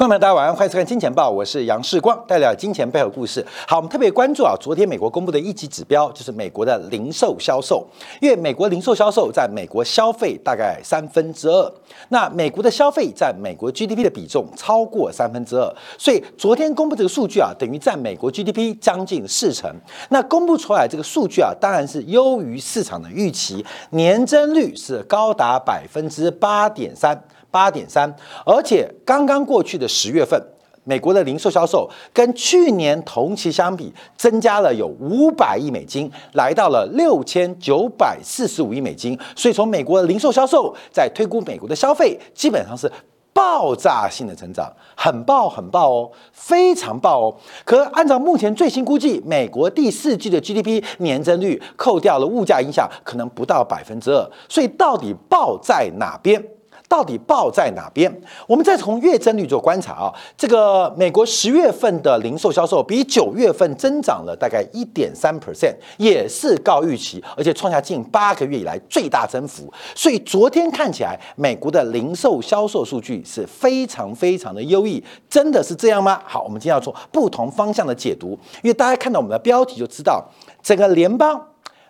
[0.00, 3.46] 朋友们，大家晚上欢迎收看《金钱报》，我是杨世光，带来金钱背后故事。
[3.68, 7.86] 好，我们特别关注啊，昨天美国公布的一级指标就是美国的零售销售，
[8.18, 11.70] 因为美国零售销售在美国消费大概三分之二，
[12.08, 19.70] 那美国的消费占美国 GDP 的比重超过三分之二，所以昨天公布这个数据啊，等于占美国 GDP 将近四成。
[20.08, 27.22] 那公布出来这个数据啊，当然是优于市场的预期，年增率是高达百分之八点三。
[27.50, 28.14] 八点三，
[28.44, 30.40] 而且刚刚过去的十月份，
[30.84, 39.18] 美国的零售销售跟去年同期相比，增加了有五百亿美金，来到了六千九百四十五亿美金。
[39.36, 42.90] 所以从美国的零售销售在推估美国的消费，基本上是
[43.32, 47.36] 爆炸性的成长，很爆很爆哦，非常爆哦。
[47.64, 54.28] 可按照目前最新估计，美国第四季的 GDP 年增率扣掉了物价影响，可能不到百分之二。
[54.48, 56.42] 所以到底爆在哪边？
[56.90, 58.12] 到底爆在哪边？
[58.48, 69.72] 我们再从月增率做观察啊，这个美国十月份的零售销售比九月份增长了大概一点三 percent，也是高预期，而且创下近八个月以来最大增幅。
[69.94, 76.20] 所以昨天看起来，美国的零售销售数据是非常非常的优异，真的是这样吗？
[76.26, 80.28] 好，我们今天要做不同方向的解读，因为大家看到我们的标题就知道，
[80.60, 81.40] 整个联邦。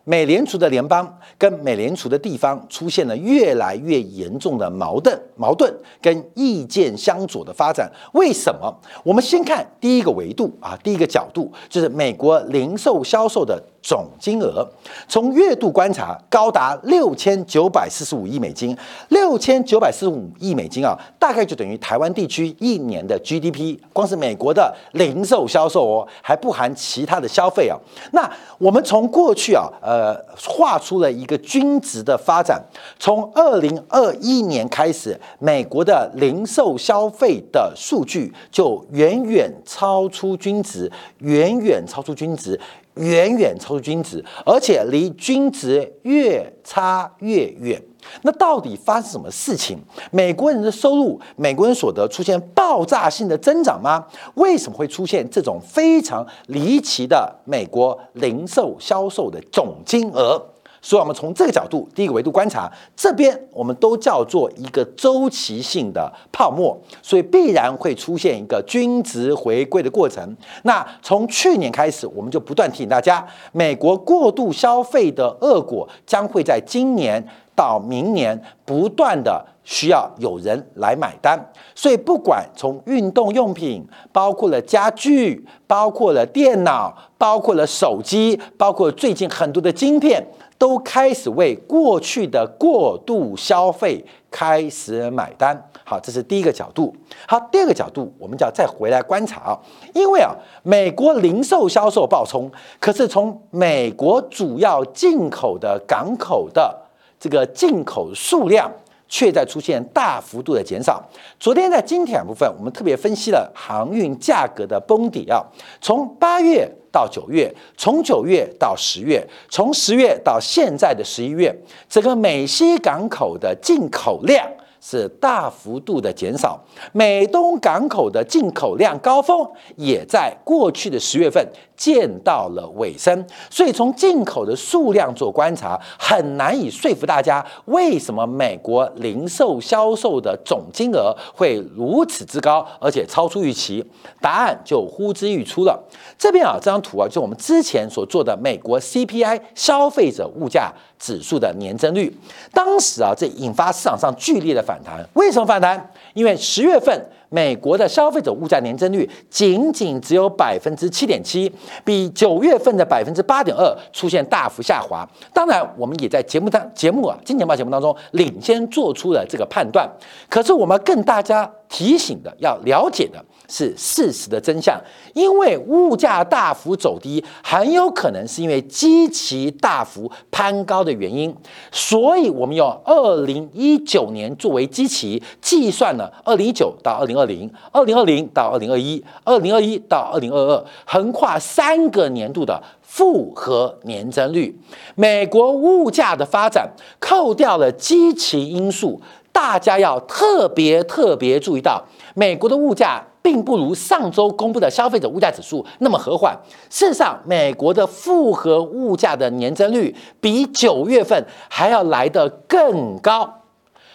[0.04, 7.90] 美联储的联邦跟美联储的地方出现了越来越严重的矛盾、矛盾跟意见相左的发展。
[8.12, 8.74] 为什么？
[9.04, 13.62] 我们先看第一个维度啊，第一个角度就是美国零售销售的。
[13.82, 14.66] 总金额
[15.08, 18.76] 从月度观察高达六千九百四十五亿美金，
[19.08, 23.78] 六千九百四十五亿美金啊，大概就等于台湾地区一年的 GDP。
[23.92, 27.76] 光是美国的零售销售哦，还不含其他的消费啊。
[28.12, 32.62] 那我们从过去啊，呃，画出了一个均值的发展。
[32.98, 42.58] 从二零二一年开始，美国的零售消费的数据就远远超出均值，远远超出均值。
[42.94, 47.80] 远远超出均值，而且离均值越差越远。
[48.22, 49.78] 那到底发生什么事情？
[50.10, 54.06] 美国人的收入、美国人所得出现爆炸性的增长吗？
[54.34, 60.42] 为什么会出现这种非常离奇的美国零售销售的总金额？
[60.82, 70.36] 所以，我们从这个角度，第一个维度观察，这边我们都叫做一个周期性的泡沫，所以必然会出现一个均值回归的过程。
[70.62, 77.22] 那从去年开始，我们就不断提醒大家，美国过度消费的恶果将会在今年
[77.54, 81.38] 到明年不断的需要有人来买单。
[81.74, 90.26] 所以，不管从运动用品，包括了家具，包括了电脑，包括了手机，包括最近很多的晶片。
[90.60, 95.58] 都开始为过去的过度消费开始买单。
[95.82, 96.94] 好，这是第一个角度。
[97.26, 99.58] 好，第二个角度，我们就要再回来观察啊，
[99.94, 106.78] 因为啊，美国零售销售暴冲，可是从美国主要进口的港口的
[107.18, 108.70] 这个进口数量。
[109.12, 111.02] 却在出现大幅度的减少。
[111.40, 115.42] 昨天在今天部分，我们特别分析了航运价格的崩底啊，
[115.80, 121.54] 从八月到九月，从九月到十月，从十月到现在的十一月，
[121.88, 124.46] 整个美西港口的进口量。
[124.82, 126.58] 是大幅度的减少，
[126.92, 129.46] 美东港口的进口量高峰
[129.76, 131.46] 也在过去的十月份
[131.80, 143.82] 见到了尾声，所以从进口的数量做观察，很难以说服大家为什么美国零售销售的总金额会如此之高，而且超出预期。
[144.20, 145.82] 答案就呼之欲出了。
[146.18, 150.70] 这边啊，这张图啊，就我们之前所做的美国 CPI 消费者物价。
[151.00, 152.14] 指数的年增率，
[152.52, 155.02] 当时啊，这引发市场上剧烈的反弹。
[155.14, 155.90] 为什么反弹？
[156.12, 161.50] 因为十月份美国的消费者物价年增率仅仅只有百分之七点七，
[161.84, 165.08] 比九月份的百分之八点二出现大幅下滑。
[165.32, 169.88] 当然，我们也在节目当节目啊，金钱报节目当中领先做出了这个判断。
[170.28, 173.24] 可是，我们更大家提醒的、要了解的。
[173.52, 174.80] 是事实的真相，
[175.12, 181.34] 因为物价大幅走低，很有可能是因为基期大幅攀高的原因，
[181.72, 194.56] 所以我们用二零一九年作为基期计算了二零一九到二零二零、二零二零到二零二一、二零二一到二零二二，横跨三个年度的复合年增率。
[194.94, 196.70] 美国物价的发展
[197.00, 199.02] 扣掉了基期因素，
[199.32, 201.84] 大家要特别特别注意到
[202.14, 203.04] 美国的物价。
[203.22, 206.34] 并不如上周公布的消费者物价指数那么和缓。
[206.70, 213.42] 事实上，美国的复合物价的年增率比九月份还要来得更高。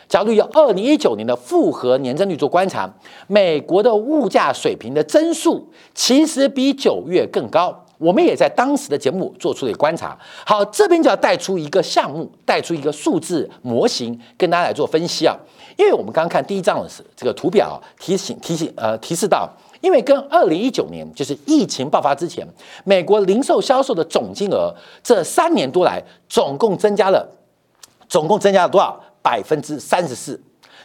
[0.07, 2.87] 假如以二零一九年的复合年增率做观察，
[3.25, 7.84] 美国的物价水平的增速其实比九月更高。
[7.97, 10.17] 我们也在当时的节目做出了观察。
[10.45, 15.35] 好，这边就要带出一个项目，带出一个数字模型，跟大家来做分析啊。
[15.77, 19.49] 因为我们刚刚看第一张的是这个图表，提醒提醒呃提示到，
[19.81, 22.47] 因为跟二零一九年就是疫情爆发之前，
[22.83, 27.29] 美国零售销售的总金额这三年多来总共增加了，
[28.07, 28.99] 总共增加了多少？
[29.21, 30.39] 百分之三十四。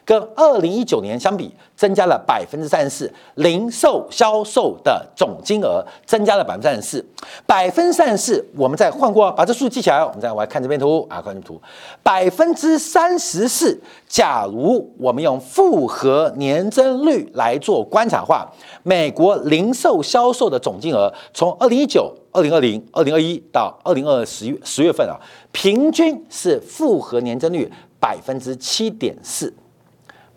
[0.05, 7.05] 跟二零一九年相比，增加了百分之三十四，零售销售的总金额增加了百分之三十四，
[7.47, 11.61] 百分之三十四，我们再换过，把这数记起来，我们再来看这边图啊，看这图，
[12.03, 13.81] 百分之三十四。
[14.09, 18.51] 假如我们用复合年增率来做观察的话，
[18.83, 25.15] 美国零售销售的总金额从二零一九、二零二零、二零二一到二零二十月十月份啊，
[25.53, 27.71] 平均是复合年增率
[28.01, 29.55] 百分之七点四。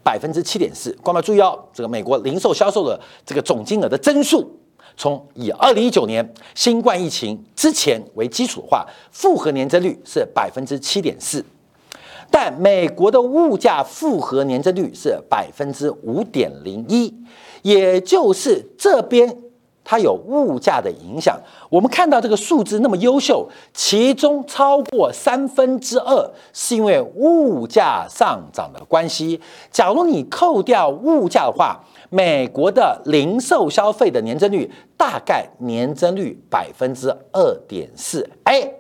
[0.04, 4.60] 百分之七点四，观众注意哦，这个美国零售销售的这个总金额的增速，
[4.98, 11.44] 从以二零一九年新冠疫情之前为基础的话，复合年增率是百分之七点四，
[12.30, 17.14] 但美国的物价复合年增率是百分之五点零一，
[17.62, 19.38] 也就是这边。
[19.84, 21.38] 它有物价的影响，
[21.70, 29.40] 我们看到这个数字那么优秀，其中超过三分之二是因为物价上涨的关系。
[29.70, 38.72] 假如你扣掉物价的话，美国的零售消费的年增率大概年增率百分之二点四，哎，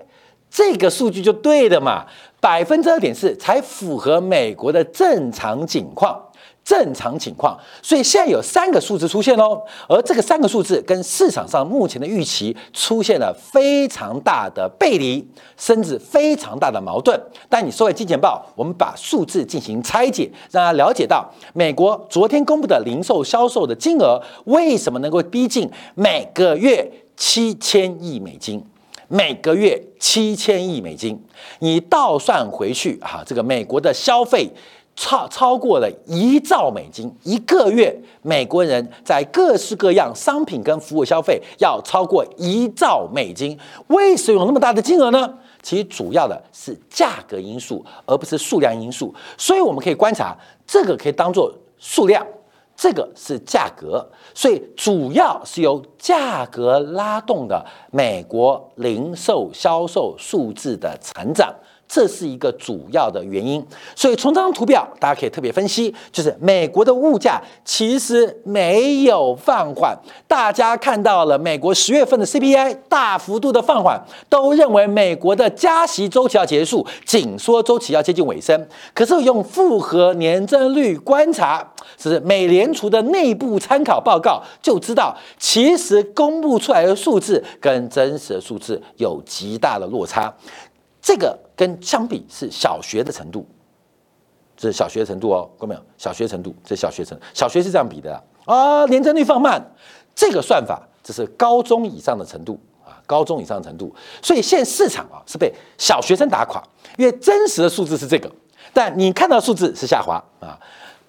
[0.49, 2.05] 这个数据就对的嘛，
[2.39, 6.21] 百分之二点四才符合美国的正常景况。
[6.63, 15.27] 正常情况，所以现在有三个数字出现喽，而这个三个数字跟市场上目前的预期出现了非常大的背离，
[15.57, 17.21] 甚至非常大的矛盾。
[17.49, 28.65] 但你收回金钱报，我们把数字进行拆解，让大家了解到美国昨天公布的零售销售的金额为什么能够逼近每个月七千亿美金，
[29.09, 31.21] 每个月七千亿美金，
[31.59, 34.49] 你倒算回去啊，这个美国的消费。
[34.95, 43.57] 超超过了一兆美金一个月，美国人在各式各样商品跟服务消费要超过一兆美金，
[43.87, 45.33] 为什么有那么大的金额呢？
[45.61, 49.13] 其实主要的是价格因素，而不是数量因素。
[49.37, 50.37] 所以我们可以观察，
[50.67, 52.25] 这个可以当做数量，
[52.75, 54.05] 这个是价格，
[54.35, 61.53] 所以主要是由价格拉动的美国零售销售数字的成长。
[61.87, 63.63] 这是一个主要的原因，
[63.95, 69.95] 所以从这张图表，大家可以特别分析，就是美国的物价其实没有放缓。
[70.27, 78.67] 大家看到了美国十月份的 CPI 大幅度的放缓，都认为美国的加息周期要结束，紧缩周期要接近尾声。
[78.95, 90.33] 可是用复合年增率观察，是美联储的内部参考报告，就知道其实公布出来的数字跟真实的数字有极大的落差。
[91.01, 93.47] 这个跟相比是小学的程度，
[94.57, 95.81] 这是小学程度哦，看到没有？
[95.97, 98.85] 小学程度，这小学程，小学是这样比的啊。
[98.85, 99.63] 年增率放慢，
[100.15, 103.93] 这个算法这是高中以上的程度啊，高中以上的程度。
[104.21, 106.61] 所以现市场啊是被小学生打垮，
[106.97, 108.31] 因为真实的数字是这个，
[108.73, 110.59] 但你看到数字是下滑啊，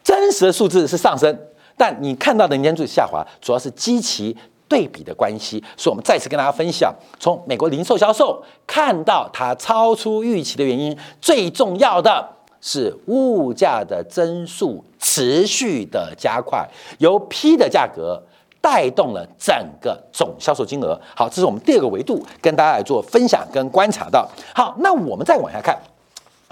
[0.02, 1.38] 真实的数字是上升，
[1.76, 4.36] 但你看到的年增率下滑，主要是基期。
[4.68, 12.28] 对比的关系，所以我们再次跟大家分享，从美国零售销售看到它超出预期的原因，最重要的
[12.60, 16.66] 是物价的增速持续的加快，
[16.98, 18.22] 由 P 的价格
[18.60, 20.98] 带动了整个总销售金额。
[21.14, 24.26] 好，这是我们第二个维度，跟大家来做分享跟观察到。
[24.54, 25.78] 好，那我们再往下看。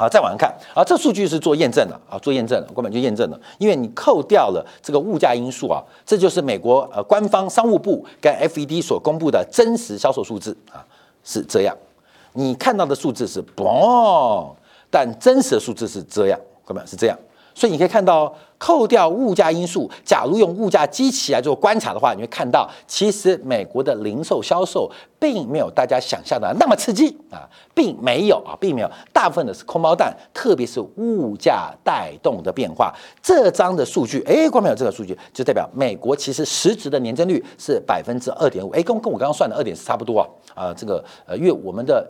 [0.02, 10.84] 啊，再往上看，啊，这数据是做验证的啊，做验证的，根本就验证了，因为你扣掉了这个物价因素啊，这就是美国呃官方商务部跟 FED 所公布的真实销售数字啊，
[11.22, 11.76] 是这样，
[12.32, 14.52] 你看到的数字是嘣，
[14.90, 17.16] 但真实的数字是这样，根本是这样。
[17.54, 24.88] 所以你可以看到，扣掉物价因素，假如用物价机器来做观察的话，你会看到，其实美国的零售销售
[25.18, 27.42] 并没有大家想象的那么刺激啊，
[27.74, 32.94] 并没有啊，并没有，大部分的是空包蛋，特别是物价带动的变化。
[33.20, 40.20] 这张的数据，哎，光没有这个数据，就代表美国其实实质的年增率是百分之二点五，哎，跟跟我刚刚算的二点四差不多
[40.54, 42.08] 啊，啊，这个呃，因为我们的。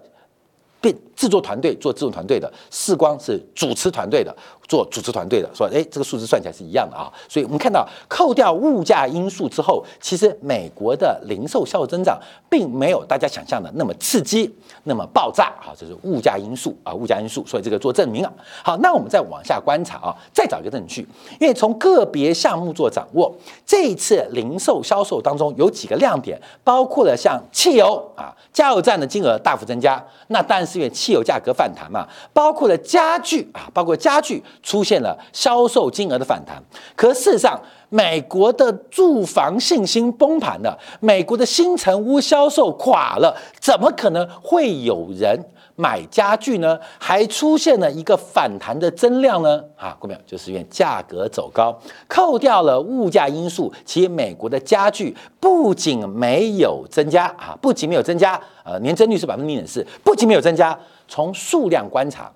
[0.83, 4.37] 变制作团队做制作团队的，世光是主持团队的
[4.69, 7.11] 做主持团队的，说哎，这个数字算起来是一样的啊。
[7.29, 12.19] 所以我们看到扣掉物价因素之后，其实美国的零售销售增长
[12.51, 15.71] 并没有大家想象的那么刺激，那么爆炸啊。
[15.79, 18.33] 这是物价因素啊，物价因素，所以这个做证明啊。
[18.65, 21.07] 好，那我们再往下观察啊，再找一个证据，
[21.39, 23.33] 因为从个别项目做掌握，
[23.65, 36.63] 这一次零售销售当中有几个亮点，包括了像汽油啊，加油站的金额大幅增加，那但是因为汽油价格反弹嘛，包括了家具啊，包括家具出现了销售金额的反弹，
[36.95, 37.61] 可事实上。
[37.95, 45.39] 美国的住房信心崩盘了，美国的新城屋销售垮了，怎么可能会有人
[45.77, 46.79] 买家具呢？
[46.99, 49.63] 还出现了一个反弹的增量呢？
[49.77, 51.77] 啊，各位就是因为价格走高，
[52.07, 62.31] 扣掉了物价因素，其实美国的家具不仅没有增加啊，不仅没有增加，呃，年增率是百分之零点四，不仅没有增加，从数量观察，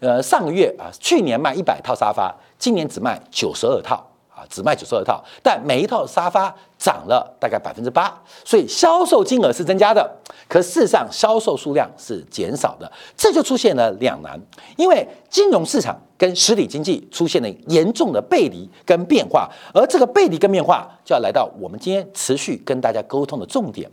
[0.00, 4.09] 呃，上个月啊，去年卖一百套沙发，今年只卖九十二套。
[4.48, 10.10] 只卖九十二套，但每一套沙发涨了大概百分之八，所以销售金额是增加的，
[10.48, 14.40] 可事实上销售数量是减少的，这就出现了两难，
[14.76, 23.90] 因为金融市场跟实体经济出现了严重的背离跟变化，而这个背离跟变化就要来到我们今天持续跟大家沟通的重点，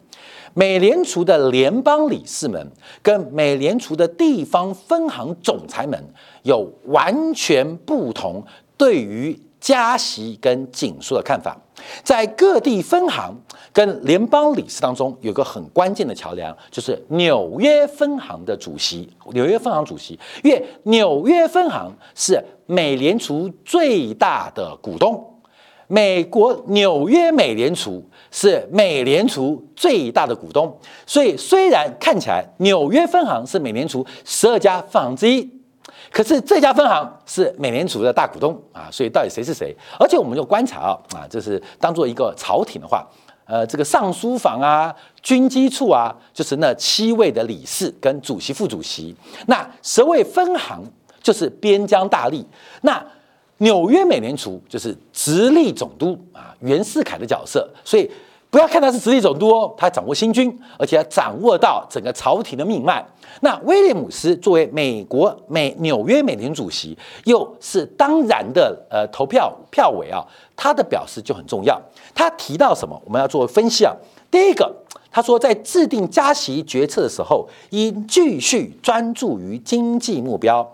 [0.54, 6.02] 美联储的联邦理事们跟美联储的地方分行总裁们
[6.44, 8.42] 有完全不同
[8.78, 9.38] 对于。
[9.68, 11.54] 加息跟紧缩的看法，
[12.02, 13.36] 在各地分行
[13.74, 19.10] 跟联邦理事当中，有个很关键的桥梁，就是纽约分行的主席。
[19.34, 25.42] 纽约分行主席，因为纽约分行是美联储最大的股东，
[25.88, 35.57] 美国纽约美联储是美联储最大的股东，所以虽然看起来纽约分行是美联储十二家分行之一。
[36.12, 39.76] 可是这家分行是美联储的大股东啊，所以到底谁是谁？
[40.00, 43.06] 而且我们就观察啊啊，这是当做一个朝廷的话，
[43.46, 49.16] 呃，这个尚书房啊、军机处啊，就是那七位的理事跟主席、副主席。
[49.48, 50.84] 那十位分行
[51.22, 52.46] 就是边疆大吏。
[52.82, 53.04] 那
[53.58, 57.70] 纽约美联储就是直隶总督啊，袁世凯的角色。
[57.84, 58.10] 所以。
[58.50, 63.06] 不要看他是直隶总督哦，他掌握新军，而且掌握到整个朝廷的命脉。
[63.42, 70.26] 那威廉姆斯作为美国美纽约美联主席，又是当然的呃投票票委啊，
[70.56, 71.80] 他的表示就很重要。
[72.16, 73.00] 他提到什么？
[73.06, 73.94] 我们要做分析啊。
[74.32, 74.74] 第一个，
[75.12, 80.68] 他说在制定加息决策的时候，应继续专注于经济目标，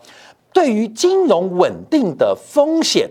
[0.53, 3.09] 对于金融稳定的风险，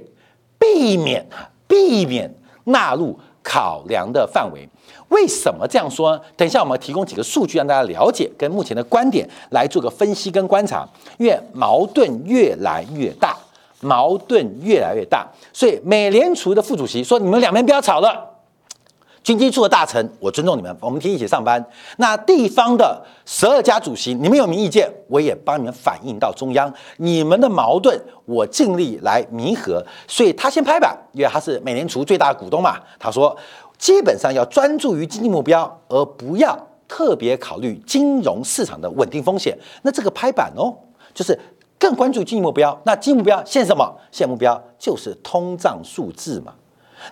[0.58, 1.26] 避免
[1.66, 2.32] 避免
[2.64, 3.18] 纳入。
[3.42, 4.68] 考量的范围，
[5.08, 6.20] 为什么这样说呢？
[6.36, 10.88] 等一下，我们提供几个数据让大家了解，跟目前的观点来做个分析跟观察。
[11.18, 13.36] 因为矛盾越来越大，
[13.80, 18.28] 矛盾越来越大，所以美联储的副主席说：“你们两边不要吵了。”
[19.22, 21.64] 军机处的大臣，我尊重你们，我们可以一起上班。
[21.98, 24.90] 那地方的十二家主席，你们有没意见？
[25.08, 29.84] 我也帮你们反映到中央，你们的矛盾我尽力来弥合。
[30.08, 32.80] 所以他先拍板，因为他是美联储最大的股东嘛。
[32.98, 33.36] 他说，
[33.78, 39.56] 基本上要专注于经济目标，而不要特别考虑金融市场的稳定风险。
[39.82, 40.74] 那这个拍板哦，
[41.14, 41.38] 就是
[41.78, 42.76] 更关注经济目标。
[42.84, 43.88] 那经济目标现什么？
[44.10, 46.52] 现目标就是通胀数字嘛。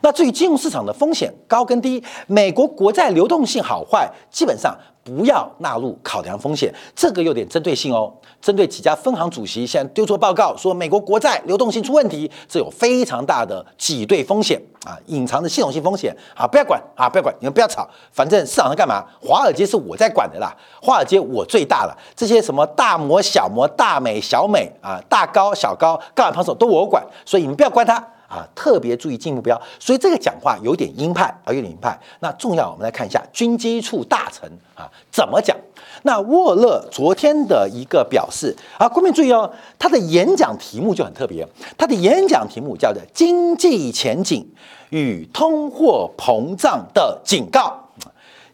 [0.02, 8.12] 那至于金融市场的风险高跟低，美国国债流动性好坏，基本上不要纳入考量风险，这个有点针对性哦。
[8.40, 19.04] 针对几家分行主席现在丢出报告说美国国债流动性出问题，这有非常大的挤兑风险啊，隐藏的系统性风险啊，不要管啊，不要管，你们不要吵，反正市场上干嘛？
[19.20, 28.02] 华尔街是我在管的啦，华尔街我最大了，这些什么大摩、小摩、大美、小美啊，大高、小高、高矮胖瘦都我管，所以你们不要管它。
[28.30, 31.98] 啊，特别注意进目标，所以这个讲话有点鹰派啊，有点鹰派。
[32.20, 35.56] 那重要，我们来看一下军机处大臣啊怎么讲。
[36.04, 41.44] 那沃勒昨天的一个表示啊，观众注意哦，他的演讲题目就很特别，
[41.76, 44.48] 他的演讲题目叫做“经济前景
[44.90, 47.76] 与通货膨胀的警告”。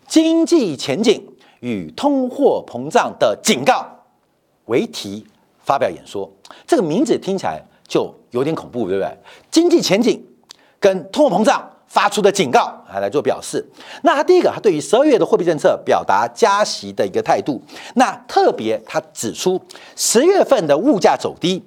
[0.09, 1.23] 经济前景
[1.61, 3.87] 与通货膨胀的警告
[4.65, 5.27] 为题
[5.63, 6.33] 发表演说，
[6.67, 7.63] 这个名字听起来。
[7.87, 9.19] 就有点恐怖，对不对？
[9.51, 10.25] 经济前景
[10.81, 13.65] 跟通货膨胀发出的警告啊，来做表示。
[14.03, 17.63] 那他第一个，他对于十二月的货币政策表达加息的一个态度。
[17.95, 19.61] 那特别他指出，
[19.95, 21.65] 十月份的物价走低，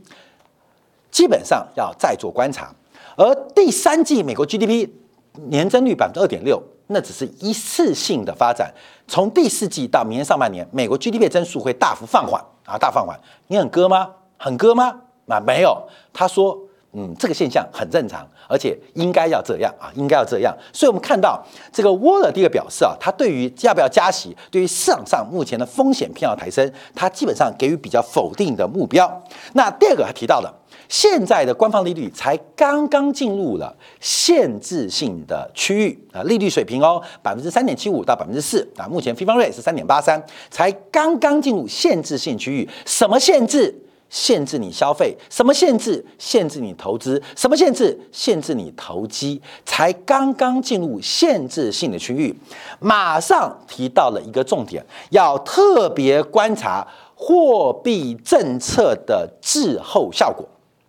[1.09, 2.73] 基本上要再做观察。
[3.15, 4.87] 而第三季美国 GDP
[5.33, 8.73] 年增率百分之二点六，那只是一次性的发展。
[9.07, 13.19] 从第四季到明年上半年，美国 GDP 增速会大幅放缓啊，大放缓。
[13.47, 14.11] 你很割吗？
[14.37, 15.01] 很割吗？
[15.29, 15.77] 啊，没有。
[16.11, 16.59] 他说，
[16.93, 20.55] 嗯，这个现象很正常，而且应该要这样啊，应该要这样。
[20.73, 29.23] 所以我们看到这个沃勒第一个表示啊，他对于要不要加息，对于市场上目前的风险偏好抬升，他基本上给予比较否定的目标。
[29.53, 30.53] 那第二个他提到的。
[30.87, 40.19] 现在的官方利率才刚刚进入了限制性的区域啊，利率水平哦，百分之三点七五到百分之四啊，目前 f i rate 是三点八三，
[40.49, 42.67] 才刚刚进入限制性区域。
[42.87, 43.71] 什么限制？
[44.09, 45.15] 限制你消费？
[45.29, 46.03] 什么限制？
[46.17, 47.21] 限制你投资？
[47.35, 47.97] 什么限制？
[48.11, 49.41] 限制你投机？
[49.65, 52.35] 才刚刚进入限制性的区域，
[52.79, 60.47] 马上提到了一个重点，要特别观察货币政策的滞后效果。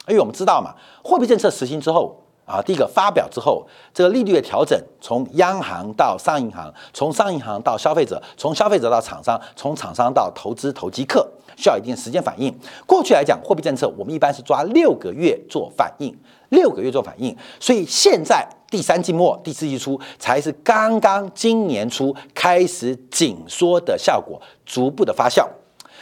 [0.08, 0.74] 因为我们知道嘛，
[1.04, 3.64] 货币政策实行之后啊，第一个发表之后，
[3.94, 11.24] 这个利率的调整，从央行到商业银行，从商业银行到消费者，从消费者到厂商，从厂商到投资投机客，
[11.56, 12.52] 需要一定时间反应。
[12.86, 16.12] 过去来讲，货币政策我们一般是抓六个月做反应，
[16.48, 17.36] 六个月做反应。
[17.60, 25.46] 所以现在第三季末、第四季初才是刚刚今年初开始紧缩的效果逐步的发酵。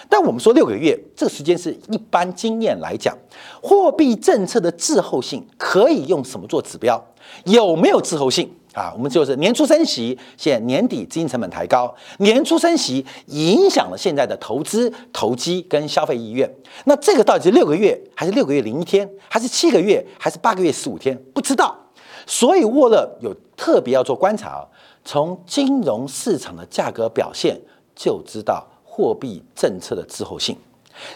[0.09, 3.17] 但我们说六个月这个时间是一般经验来讲，
[3.63, 7.03] 货币政策的滞后性可以用什么做指标？
[7.45, 8.91] 有没有滞后性啊？
[8.97, 16.51] 我们就是年初升息，现年底资金成本抬高，年初升息影响了现在的投资、投机跟消费意愿。
[16.85, 21.15] 那这个到底是六个月，还是六个月零一天，还是七个月，还是八个月十五天？
[21.35, 21.77] 不知道。
[22.27, 24.65] 所以沃勒有特别要做观察啊，
[25.05, 27.61] 从金融市场的价格表现
[27.95, 28.67] 就知道。
[28.99, 30.59] 货币政策的滞后性，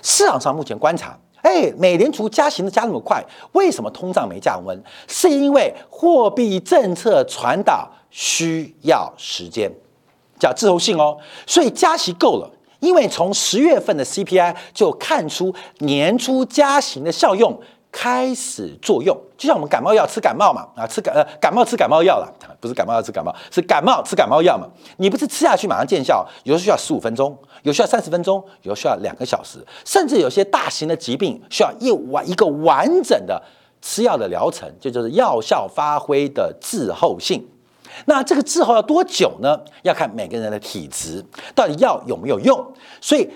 [0.05, 3.21] 市场上目前观察，哎，美联储加息的加那么快，
[3.55, 4.81] 为什么通胀没降温？
[5.09, 9.69] 是因为货币政策传导需要时间，
[10.39, 11.19] 叫滞后性哦。
[11.45, 12.49] 所以加息够了，
[12.79, 17.61] 因为从十月份的 CPI 就看出年初加息的效用。
[17.95, 24.67] 开始作用，就像我们感冒药吃感冒嘛，啊，吃感呃感冒吃感冒药了，不是感冒药吃感冒，是感冒吃感冒药嘛。
[24.97, 33.43] 你不是吃下去马上见效，有时候需要十五分钟，有需要三十分钟，有需要两个小时，甚至有些大型的疾病需要一完一个完整的
[33.81, 37.47] 吃药的疗程，这就是药效发挥的滞后性。
[38.07, 39.61] 那这个滞后要多久呢？
[39.83, 43.29] 要看每个人的体质，到底药有没有用，所以。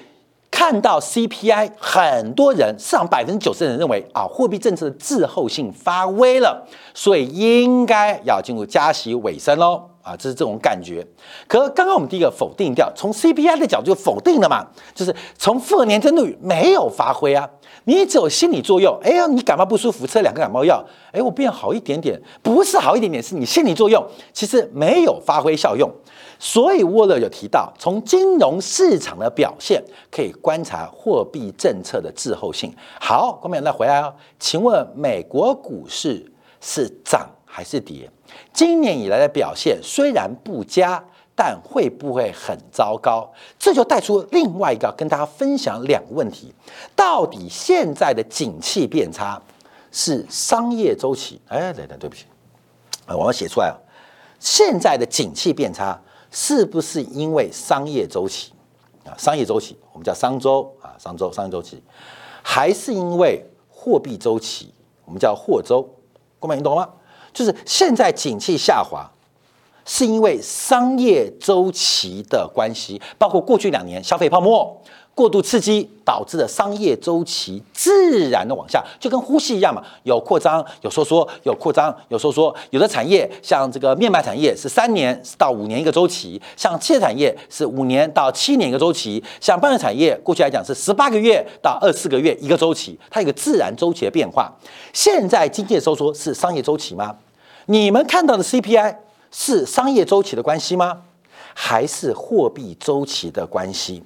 [0.49, 11.05] 看到 CPI，很多人市场百分之九十的人认为啊，货币政策的滞后性发威了，所以应该要进入加息尾声喽啊，这是这种感觉。
[11.49, 14.65] 可刚刚我们第一个否定掉，从 CPI 的角度就否定了嘛，
[14.95, 17.51] 就是从复合年增率没有发挥啊，
[17.87, 18.97] 你只有心理作用。
[19.03, 25.91] 哎呀，你感冒不舒服，吃了两个感冒药，哎，我变好一点点，不是好一点点，是你心理作用，其实没有发挥效用。
[26.39, 32.73] 所以沃勒有提到，从金融市场的表现可以观察货币政策的滞后性。
[33.01, 38.11] 好，观众朋友，那回来哦，请问美国股市是涨还是跌？
[38.53, 41.03] 今年以来的表现虽然不佳，
[41.35, 43.33] 但会不会很糟糕？
[43.59, 46.53] 这就带出另外一个跟大家分享两个问题：
[46.95, 49.41] 到底现在的景气变差
[49.91, 51.41] 是商业周期？
[51.49, 52.27] 哎，等等，对不起，
[53.09, 53.77] 我要写出来啊，
[54.39, 55.99] 现在的景气变差。
[56.29, 58.53] 是不是因为商业周期
[59.07, 59.17] 啊？
[59.17, 61.83] 商业周期我们叫商周啊，商周商业周期，
[62.43, 64.75] 还是因为货币周期
[65.07, 65.89] 我们叫货周？
[66.39, 66.87] 各位你懂吗？
[67.37, 69.07] 就是现在景气下滑，
[69.85, 74.81] 是因为商业周期的关系，包括过去两年消费泡沫。
[75.15, 82.55] 过度刺激导致的商业周期自然的往下，就跟呼吸一样嘛，有扩张，有收缩，有扩张，有收缩。
[82.69, 94.53] 有的产业像这个面板产业是三年到五年一个周期，像汽车产业是五年到七年一个周期，像半导体产业过去来讲是十八个月到二四个月一个周期，它有个自然周期的变化。
[94.93, 97.17] 现在经济收缩是商业周期吗？
[97.67, 98.97] 你们看到的 CPI
[99.33, 101.03] 是商业周期的关系吗？
[101.53, 104.05] 还是货币周期的关系？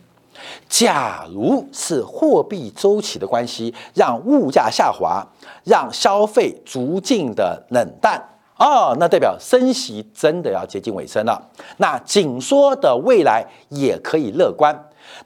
[0.67, 5.23] 假如是货币周期的关系，让物价下滑，
[5.65, 8.19] 让消费逐渐的冷淡
[8.57, 11.51] 哦，那代表升息真的要接近尾声了。
[11.77, 14.75] 那紧缩的未来也可以乐观。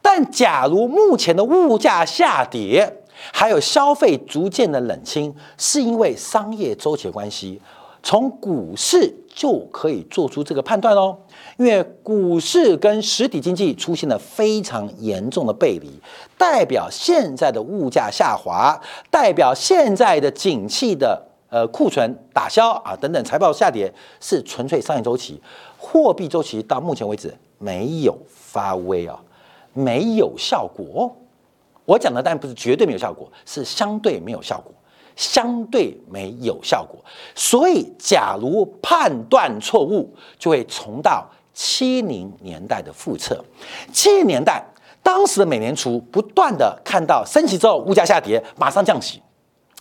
[0.02, 7.60] 但假如目前的物价下跌，还有消费逐渐的冷清，是因为商业周期的关系，
[8.04, 11.18] 从股市就可以做出这个判断哦。
[11.56, 15.90] 因为股市跟实体经济出现了非常严重的背离，
[16.36, 18.78] 代表现在的物价下滑，
[19.10, 25.40] 代表现在的景气的呃库存打消啊等等财报下跌是纯粹商业周期，
[25.78, 29.18] 货币周期到目前为止没有发威啊，
[29.72, 31.16] 没有效果。
[31.86, 34.72] 我讲的当然不是绝对没有效果，是相对没有效果，
[35.16, 36.98] 相对没有效果。
[37.34, 43.44] 所以，假如判断错误，就会重到七零年代的复测。
[43.92, 44.64] 七零年代，
[45.02, 49.22] 当时的美联储不断的看到升息之后物价下跌，马上降息，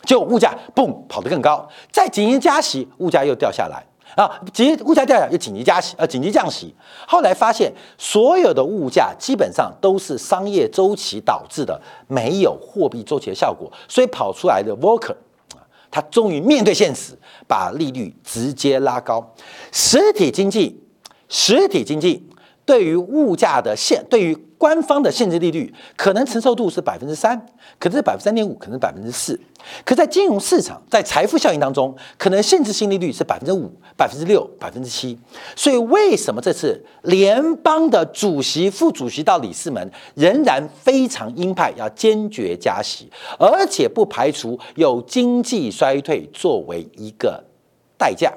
[0.06, 3.84] 就物价蹦跑得更高，再紧急加息，物价又掉下来。
[4.15, 6.73] 啊，急物价掉下来又紧急加息，呃，紧急降息。
[7.08, 13.71] 后来发现，所有的物价基本上都是商业周期导致的，没有货币周期的效果。
[13.88, 15.17] 所以跑出来的 v o k e r，
[15.89, 19.34] 他终于面对现实，把利率直接拉高。
[19.71, 20.80] 实体经济，
[21.28, 22.28] 实体经济
[22.65, 27.38] 对于物价的限，对于官方的限制利率，可能承受度是百分之三，
[27.78, 29.38] 可能是百分之三点五，可能百分之四。
[29.84, 35.19] 可在金融市场，在财富效应当中，可能限制性利率是百分之五、百分之六、百分之七。
[35.54, 47.43] 所以，为什么这次联邦的主席、副主席到理事们仍然非常鹰派，要坚决加息，而且不排除有经济衰退作为一个
[47.97, 48.32] 代价？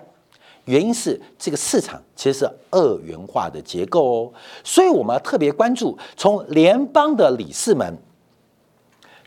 [0.67, 4.33] 原因是这个市场其实是二元化的结构哦。
[4.63, 7.99] 所以，我们要特别关注从联邦的理事们。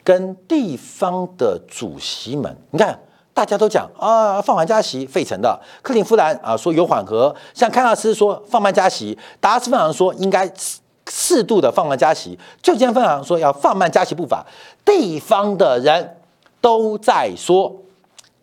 [0.02, 2.97] 跟地方的主席们，你看，
[3.32, 5.60] 大家都讲啊，放缓加息，费城的。
[5.84, 10.52] 克林夫兰啊说有缓和，像康纳斯说放慢加息，达斯分行说应该
[11.08, 14.43] 适度的放慢加息，旧金山分行说要放慢加息步伐，
[14.84, 16.17] 地方的人
[16.60, 17.75] 都在说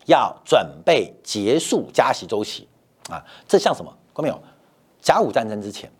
[0.04, 2.68] 要准备结束加息周期。
[3.10, 3.92] 啊，这像什么？
[4.14, 4.40] 看没有？
[5.00, 5.90] 甲午战争之前，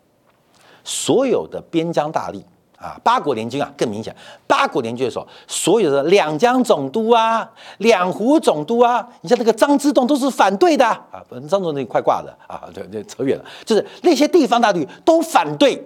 [0.83, 2.43] 所有的边疆大吏。
[2.79, 4.15] 啊，八国联军啊，更明显。
[4.47, 11.25] 八国联军的时候，所有的两江总督啊、两湖总督啊，你像那个张之洞都是反对的啊。
[11.27, 13.45] 反张之洞那快挂了啊，对对，扯远了。
[13.65, 15.83] 就是那些地方大吏都反对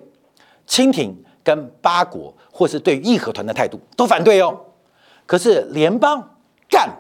[0.67, 4.59] 清廷跟八国，或是对义和团的态度都反对哦。
[5.27, 6.21] 可是联邦
[6.69, 6.91] 干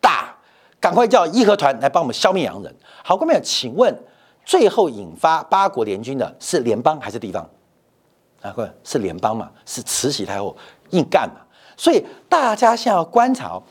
[0.00, 0.34] 打，
[0.80, 2.74] 赶快叫义和团来帮我们消灭洋人。
[3.02, 3.94] 好，各位，请问
[4.44, 7.48] 最后引发八国联军的是联邦还是地方？
[8.40, 9.50] 啊，不是联邦嘛？
[9.66, 10.56] 是慈禧太后
[10.90, 11.40] 硬干嘛？
[11.76, 13.62] 所以大家现在要观察哦，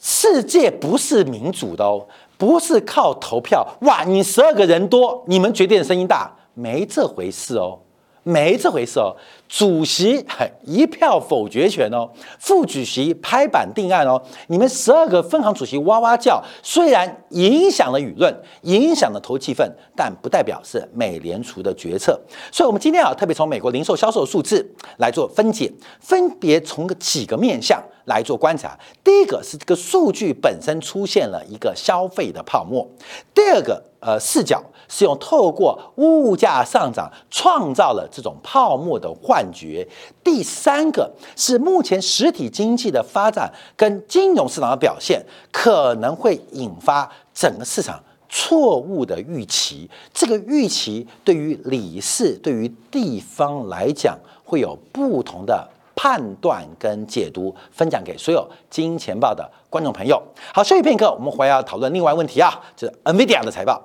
[0.00, 4.04] 世界不是民主的哦，不是靠投票哇！
[4.04, 7.78] 你十二个人多，你们决定的声音大，没这回事哦。
[8.22, 9.16] 没这回事哦，
[9.48, 10.24] 主席
[10.64, 14.20] 一票否决权哦，副主席拍板定案哦。
[14.48, 22.20] 你们十二个分行主席哇哇叫，虽然影响了舆论，影响了投气氛，但不代表是美联储的决策。
[22.52, 28.78] 所以，我们今天啊，特别从美国零售销售数字来做分解，分别从几个面向来做观察。
[29.02, 32.86] 第一个是这个数据本身出现了一个消费的泡沫，
[33.32, 33.82] 第二个。
[34.00, 39.86] 呃，视角是用透过物价上涨创造了这种泡沫的幻觉。
[40.22, 49.90] 第三个是目前实体经济的发展跟金融市场的表现可能会引发整个市场错误的预期。
[50.12, 55.68] 这个预期对于理事、对于地方来讲会有不同的。
[56.00, 60.22] 判断跟解读分享给所有金钱报的观众朋友。
[60.54, 63.82] 好，休息片刻，我们回来讨论另外问题啊，就是 NVIDIA 的财报。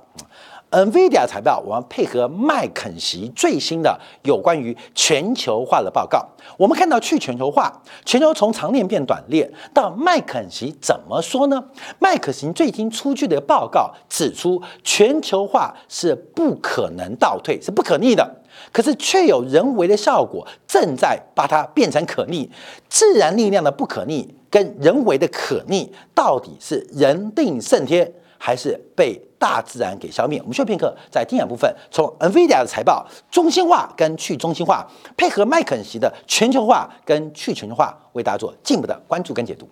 [0.74, 6.28] NVIDIA 财报，我们配合麦肯锡最新的有关于全球化的报告。
[6.58, 7.72] 我们看到去全球化，
[8.04, 11.64] 全球从长链变短链，到麦肯锡怎么说呢？
[12.00, 18.28] 麦肯锡最新出具的报告指出，全球化是不可能倒退，是不可逆的。
[18.72, 22.50] 可是却有人为的效果，正在把它变成可逆。
[22.90, 28.12] 自然力量的不可逆跟人为的可逆，到底是人定胜天，
[28.46, 30.38] 还是被大自然给消灭？
[30.42, 39.66] 我们需要片刻，在精讲部分，从 NVIDIA 的财报中心化跟去中心化，配合麦肯锡的全球化跟去全球化，为大家做进一步的关注跟解读。